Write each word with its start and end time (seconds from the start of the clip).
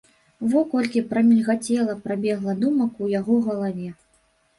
Во 0.51 0.61
колькі 0.69 1.01
прамільгацела, 1.11 1.95
прабегла 2.05 2.55
думак 2.63 2.97
у 3.05 3.11
яго 3.19 3.35
галаве. 3.49 3.91